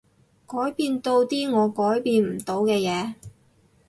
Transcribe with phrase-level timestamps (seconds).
[0.47, 3.13] 改變到啲我改變唔到嘅嘢